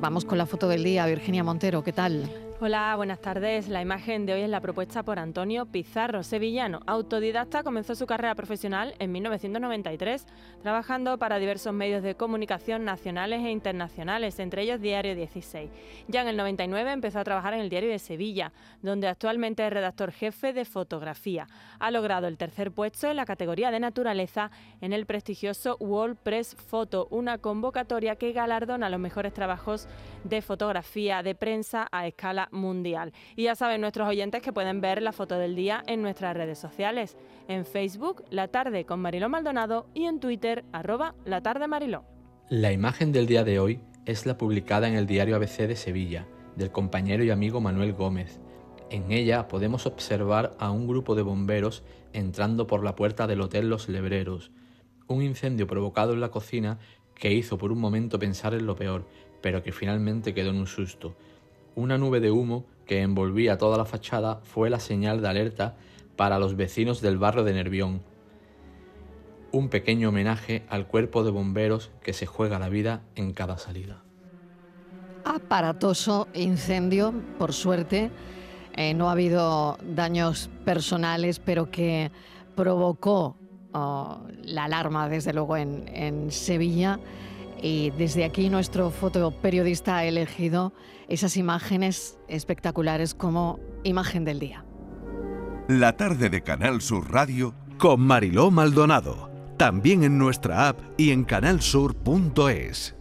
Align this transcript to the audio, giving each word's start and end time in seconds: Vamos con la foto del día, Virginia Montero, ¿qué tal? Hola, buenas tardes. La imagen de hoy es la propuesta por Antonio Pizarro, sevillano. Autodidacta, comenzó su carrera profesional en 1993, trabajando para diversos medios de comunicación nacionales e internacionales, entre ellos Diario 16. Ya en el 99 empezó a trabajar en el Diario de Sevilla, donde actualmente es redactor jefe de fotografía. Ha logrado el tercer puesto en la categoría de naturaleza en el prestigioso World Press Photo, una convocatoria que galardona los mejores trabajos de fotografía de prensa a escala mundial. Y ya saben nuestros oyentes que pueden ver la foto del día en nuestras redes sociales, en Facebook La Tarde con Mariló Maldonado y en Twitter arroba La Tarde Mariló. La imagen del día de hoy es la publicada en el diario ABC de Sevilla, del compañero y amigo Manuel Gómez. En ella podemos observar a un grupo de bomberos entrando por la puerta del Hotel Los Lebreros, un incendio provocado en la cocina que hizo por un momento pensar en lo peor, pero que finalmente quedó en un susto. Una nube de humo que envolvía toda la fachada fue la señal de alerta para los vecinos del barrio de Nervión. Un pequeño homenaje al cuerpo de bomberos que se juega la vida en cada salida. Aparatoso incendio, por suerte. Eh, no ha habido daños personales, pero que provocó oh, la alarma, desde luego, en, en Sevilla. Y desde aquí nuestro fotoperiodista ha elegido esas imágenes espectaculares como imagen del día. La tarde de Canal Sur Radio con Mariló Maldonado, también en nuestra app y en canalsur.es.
Vamos 0.00 0.24
con 0.24 0.38
la 0.38 0.46
foto 0.46 0.66
del 0.66 0.82
día, 0.82 1.04
Virginia 1.04 1.44
Montero, 1.44 1.84
¿qué 1.84 1.92
tal? 1.92 2.30
Hola, 2.66 2.96
buenas 2.96 3.20
tardes. 3.20 3.68
La 3.68 3.82
imagen 3.82 4.24
de 4.24 4.32
hoy 4.32 4.40
es 4.40 4.48
la 4.48 4.62
propuesta 4.62 5.02
por 5.02 5.18
Antonio 5.18 5.66
Pizarro, 5.66 6.22
sevillano. 6.22 6.80
Autodidacta, 6.86 7.62
comenzó 7.62 7.94
su 7.94 8.06
carrera 8.06 8.34
profesional 8.34 8.94
en 9.00 9.12
1993, 9.12 10.24
trabajando 10.62 11.18
para 11.18 11.38
diversos 11.38 11.74
medios 11.74 12.02
de 12.02 12.14
comunicación 12.14 12.86
nacionales 12.86 13.44
e 13.44 13.50
internacionales, 13.50 14.38
entre 14.38 14.62
ellos 14.62 14.80
Diario 14.80 15.14
16. 15.14 15.70
Ya 16.08 16.22
en 16.22 16.28
el 16.28 16.38
99 16.38 16.90
empezó 16.90 17.18
a 17.18 17.24
trabajar 17.24 17.52
en 17.52 17.60
el 17.60 17.68
Diario 17.68 17.90
de 17.90 17.98
Sevilla, 17.98 18.50
donde 18.80 19.08
actualmente 19.08 19.66
es 19.66 19.70
redactor 19.70 20.10
jefe 20.10 20.54
de 20.54 20.64
fotografía. 20.64 21.46
Ha 21.80 21.90
logrado 21.90 22.28
el 22.28 22.38
tercer 22.38 22.72
puesto 22.72 23.10
en 23.10 23.16
la 23.16 23.26
categoría 23.26 23.72
de 23.72 23.80
naturaleza 23.80 24.50
en 24.80 24.94
el 24.94 25.04
prestigioso 25.04 25.76
World 25.80 26.16
Press 26.16 26.56
Photo, 26.56 27.08
una 27.10 27.36
convocatoria 27.36 28.16
que 28.16 28.32
galardona 28.32 28.88
los 28.88 29.00
mejores 29.00 29.34
trabajos 29.34 29.86
de 30.24 30.40
fotografía 30.40 31.22
de 31.22 31.34
prensa 31.34 31.88
a 31.92 32.06
escala 32.06 32.48
mundial. 32.54 33.12
Y 33.36 33.44
ya 33.44 33.54
saben 33.54 33.80
nuestros 33.82 34.08
oyentes 34.08 34.40
que 34.40 34.52
pueden 34.52 34.80
ver 34.80 35.02
la 35.02 35.12
foto 35.12 35.38
del 35.38 35.54
día 35.54 35.82
en 35.86 36.00
nuestras 36.00 36.34
redes 36.34 36.58
sociales, 36.58 37.16
en 37.48 37.66
Facebook 37.66 38.24
La 38.30 38.48
Tarde 38.48 38.86
con 38.86 39.00
Mariló 39.00 39.28
Maldonado 39.28 39.86
y 39.92 40.04
en 40.04 40.20
Twitter 40.20 40.64
arroba 40.72 41.14
La 41.24 41.42
Tarde 41.42 41.68
Mariló. 41.68 42.04
La 42.48 42.72
imagen 42.72 43.12
del 43.12 43.26
día 43.26 43.44
de 43.44 43.58
hoy 43.58 43.80
es 44.06 44.26
la 44.26 44.38
publicada 44.38 44.88
en 44.88 44.94
el 44.94 45.06
diario 45.06 45.36
ABC 45.36 45.66
de 45.66 45.76
Sevilla, 45.76 46.26
del 46.56 46.70
compañero 46.70 47.24
y 47.24 47.30
amigo 47.30 47.60
Manuel 47.60 47.92
Gómez. 47.92 48.40
En 48.90 49.10
ella 49.10 49.48
podemos 49.48 49.86
observar 49.86 50.52
a 50.58 50.70
un 50.70 50.86
grupo 50.86 51.14
de 51.14 51.22
bomberos 51.22 51.82
entrando 52.12 52.66
por 52.66 52.84
la 52.84 52.94
puerta 52.94 53.26
del 53.26 53.40
Hotel 53.40 53.68
Los 53.68 53.88
Lebreros, 53.88 54.52
un 55.06 55.22
incendio 55.22 55.66
provocado 55.66 56.12
en 56.12 56.20
la 56.20 56.30
cocina 56.30 56.78
que 57.14 57.32
hizo 57.32 57.58
por 57.58 57.72
un 57.72 57.80
momento 57.80 58.18
pensar 58.18 58.54
en 58.54 58.66
lo 58.66 58.76
peor, 58.76 59.06
pero 59.40 59.62
que 59.62 59.72
finalmente 59.72 60.34
quedó 60.34 60.50
en 60.50 60.56
un 60.56 60.66
susto. 60.66 61.16
Una 61.76 61.98
nube 61.98 62.20
de 62.20 62.30
humo 62.30 62.64
que 62.86 63.02
envolvía 63.02 63.58
toda 63.58 63.76
la 63.76 63.84
fachada 63.84 64.40
fue 64.44 64.70
la 64.70 64.78
señal 64.78 65.20
de 65.20 65.28
alerta 65.28 65.74
para 66.16 66.38
los 66.38 66.56
vecinos 66.56 67.00
del 67.00 67.18
barrio 67.18 67.42
de 67.44 67.52
Nervión. 67.52 68.02
Un 69.50 69.68
pequeño 69.68 70.10
homenaje 70.10 70.64
al 70.68 70.86
cuerpo 70.86 71.24
de 71.24 71.30
bomberos 71.30 71.90
que 72.02 72.12
se 72.12 72.26
juega 72.26 72.58
la 72.58 72.68
vida 72.68 73.02
en 73.16 73.32
cada 73.32 73.58
salida. 73.58 74.02
Aparatoso 75.24 76.28
incendio, 76.34 77.14
por 77.38 77.52
suerte. 77.52 78.10
Eh, 78.76 78.94
no 78.94 79.08
ha 79.08 79.12
habido 79.12 79.78
daños 79.82 80.50
personales, 80.64 81.38
pero 81.38 81.70
que 81.70 82.10
provocó 82.54 83.36
oh, 83.72 84.20
la 84.42 84.64
alarma, 84.64 85.08
desde 85.08 85.32
luego, 85.32 85.56
en, 85.56 85.88
en 85.88 86.30
Sevilla. 86.30 86.98
Y 87.62 87.90
desde 87.92 88.24
aquí 88.24 88.50
nuestro 88.50 88.90
fotoperiodista 88.90 89.98
ha 89.98 90.04
elegido 90.04 90.72
esas 91.08 91.36
imágenes 91.36 92.18
espectaculares 92.28 93.14
como 93.14 93.58
imagen 93.84 94.24
del 94.24 94.38
día. 94.38 94.64
La 95.68 95.96
tarde 95.96 96.28
de 96.28 96.42
Canal 96.42 96.82
Sur 96.82 97.10
Radio 97.10 97.54
con 97.78 98.00
Mariló 98.00 98.50
Maldonado, 98.50 99.30
también 99.56 100.04
en 100.04 100.18
nuestra 100.18 100.68
app 100.68 100.80
y 100.96 101.10
en 101.10 101.24
canalsur.es. 101.24 102.94